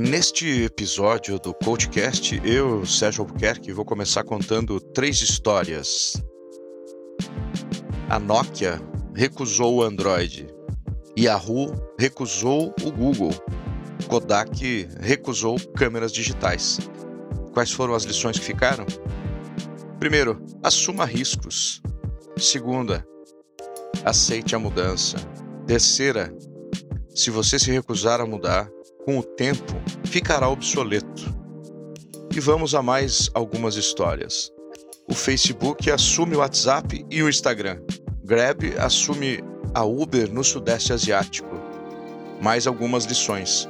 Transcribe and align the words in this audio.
Neste 0.00 0.62
episódio 0.62 1.40
do 1.40 1.52
Coachcast, 1.52 2.40
eu, 2.44 2.86
Sérgio 2.86 3.22
Albuquerque, 3.22 3.72
vou 3.72 3.84
começar 3.84 4.22
contando 4.22 4.78
três 4.78 5.20
histórias. 5.20 6.22
A 8.08 8.16
Nokia 8.20 8.80
recusou 9.12 9.74
o 9.74 9.82
Android, 9.82 10.46
Yahoo 11.18 11.74
recusou 11.98 12.72
o 12.84 12.92
Google, 12.92 13.32
Kodak 14.06 14.88
recusou 15.00 15.58
câmeras 15.74 16.12
digitais. 16.12 16.78
Quais 17.52 17.72
foram 17.72 17.92
as 17.92 18.04
lições 18.04 18.38
que 18.38 18.44
ficaram? 18.44 18.86
Primeiro, 19.98 20.40
assuma 20.62 21.04
riscos. 21.04 21.82
Segunda, 22.36 23.04
aceite 24.04 24.54
a 24.54 24.60
mudança. 24.60 25.16
Terceira, 25.66 26.32
se 27.12 27.30
você 27.30 27.58
se 27.58 27.72
recusar 27.72 28.20
a 28.20 28.26
mudar, 28.26 28.70
com 29.08 29.18
o 29.18 29.22
tempo 29.22 29.72
ficará 30.04 30.50
obsoleto. 30.50 31.34
E 32.30 32.38
vamos 32.40 32.74
a 32.74 32.82
mais 32.82 33.30
algumas 33.32 33.74
histórias. 33.76 34.52
O 35.08 35.14
Facebook 35.14 35.90
assume 35.90 36.36
o 36.36 36.40
WhatsApp 36.40 37.06
e 37.10 37.22
o 37.22 37.28
Instagram. 37.30 37.80
Grab 38.22 38.76
assume 38.78 39.42
a 39.72 39.82
Uber 39.82 40.30
no 40.30 40.44
Sudeste 40.44 40.92
Asiático. 40.92 41.48
Mais 42.42 42.66
algumas 42.66 43.06
lições. 43.06 43.66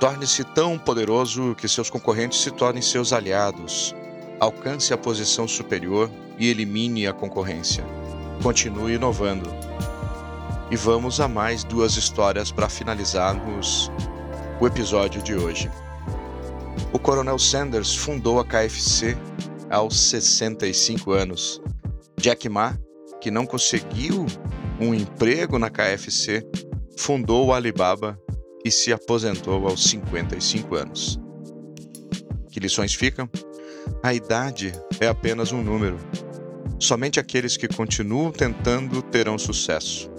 Torne-se 0.00 0.42
tão 0.42 0.78
poderoso 0.78 1.54
que 1.56 1.68
seus 1.68 1.90
concorrentes 1.90 2.40
se 2.40 2.50
tornem 2.50 2.80
seus 2.80 3.12
aliados. 3.12 3.94
Alcance 4.40 4.94
a 4.94 4.96
posição 4.96 5.46
superior 5.46 6.10
e 6.38 6.48
elimine 6.48 7.06
a 7.06 7.12
concorrência. 7.12 7.84
Continue 8.42 8.94
inovando. 8.94 9.50
E 10.70 10.76
vamos 10.76 11.20
a 11.20 11.28
mais 11.28 11.62
duas 11.62 11.98
histórias 11.98 12.50
para 12.50 12.70
finalizarmos 12.70 13.92
o 14.60 14.66
episódio 14.66 15.22
de 15.22 15.34
hoje. 15.34 15.70
O 16.92 16.98
Coronel 16.98 17.38
Sanders 17.38 17.94
fundou 17.94 18.38
a 18.38 18.44
KFC 18.44 19.16
aos 19.70 19.98
65 19.98 21.12
anos. 21.12 21.60
Jack 22.18 22.48
Ma, 22.48 22.78
que 23.20 23.30
não 23.30 23.46
conseguiu 23.46 24.26
um 24.80 24.94
emprego 24.94 25.58
na 25.58 25.70
KFC, 25.70 26.46
fundou 26.96 27.46
o 27.46 27.52
Alibaba 27.52 28.18
e 28.64 28.70
se 28.70 28.92
aposentou 28.92 29.66
aos 29.66 29.84
55 29.84 30.74
anos. 30.74 31.20
Que 32.50 32.60
lições 32.60 32.94
ficam? 32.94 33.28
A 34.02 34.14
idade 34.14 34.72
é 35.00 35.08
apenas 35.08 35.52
um 35.52 35.62
número. 35.62 35.98
Somente 36.78 37.18
aqueles 37.18 37.56
que 37.56 37.68
continuam 37.68 38.30
tentando 38.30 39.02
terão 39.02 39.36
sucesso. 39.36 40.10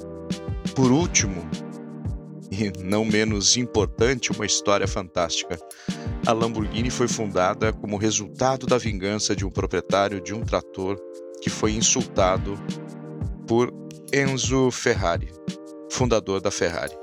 Por 0.76 0.92
último, 0.92 1.48
e 2.52 2.72
não 2.84 3.04
menos 3.04 3.58
importante, 3.58 4.32
uma 4.32 4.46
história 4.46 4.88
fantástica. 4.88 5.58
A 6.26 6.32
Lamborghini 6.32 6.90
foi 6.90 7.08
fundada 7.08 7.74
como 7.74 7.98
resultado 7.98 8.66
da 8.66 8.78
vingança 8.78 9.36
de 9.36 9.46
um 9.46 9.50
proprietário 9.50 10.22
de 10.22 10.34
um 10.34 10.44
trator 10.44 10.98
que 11.42 11.50
foi 11.50 11.74
insultado 11.74 12.58
por 13.48 13.74
Enzo 14.14 14.72
Ferrari, 14.72 15.32
fundador 15.92 16.42
da 16.42 16.52
Ferrari. 16.52 16.96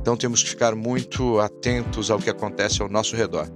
Então 0.00 0.16
temos 0.16 0.42
que 0.42 0.50
ficar 0.50 0.74
muito 0.74 1.38
atentos 1.38 2.10
ao 2.10 2.18
que 2.18 2.30
acontece 2.30 2.80
ao 2.80 2.88
nosso 2.88 3.14
redor. 3.14 3.46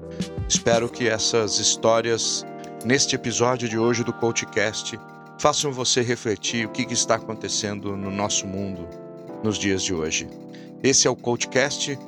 Espero 0.48 0.88
que 0.88 1.08
essas 1.08 1.58
histórias, 1.58 2.44
neste 2.84 3.14
episódio 3.14 3.68
de 3.68 3.78
hoje 3.78 4.04
do 4.04 4.12
CoachCast, 4.12 4.98
façam 5.38 5.72
você 5.72 6.02
refletir 6.02 6.66
o 6.66 6.68
que 6.68 6.82
está 6.92 7.14
acontecendo 7.14 7.96
no 7.96 8.10
nosso 8.10 8.46
mundo 8.46 8.86
nos 9.42 9.58
dias 9.58 9.82
de 9.82 9.94
hoje. 9.94 10.28
Esse 10.82 11.06
é 11.06 11.10
o 11.10 11.16
CoachCast. 11.16 11.98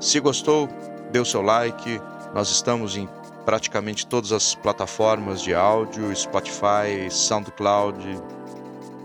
Se 0.00 0.20
gostou, 0.20 0.68
dê 1.10 1.18
o 1.18 1.24
seu 1.24 1.42
like. 1.42 2.00
Nós 2.34 2.50
estamos 2.50 2.96
em 2.96 3.08
praticamente 3.44 4.06
todas 4.06 4.32
as 4.32 4.54
plataformas 4.54 5.40
de 5.40 5.54
áudio, 5.54 6.14
Spotify, 6.14 7.10
SoundCloud, 7.10 7.98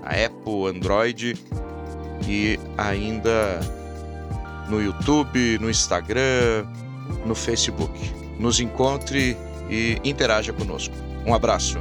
Apple, 0.04 0.68
Android 0.68 1.38
e 2.28 2.60
ainda 2.78 3.60
no 4.68 4.82
YouTube, 4.82 5.60
no 5.60 5.70
Instagram, 5.70 6.66
no 7.26 7.36
Facebook. 7.36 7.94
Nos 8.40 8.60
encontre 8.60 9.38
e 9.70 10.00
interaja 10.04 10.52
conosco. 10.52 10.96
Um 11.26 11.34
abraço. 11.34 11.78